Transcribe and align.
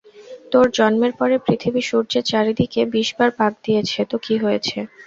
তোর 0.51 0.65
জন্মের 0.77 1.13
পরে 1.19 1.35
পৃথিবী 1.45 1.81
সূর্যের 1.89 2.23
চারদিকে 2.25 2.81
বিশ 2.93 3.09
বার 3.17 3.29
পাক 3.39 3.53
দিয়েছে, 3.65 3.99
তো 4.05 4.15
কী 4.25 4.35
হয়েছে? 4.43 4.77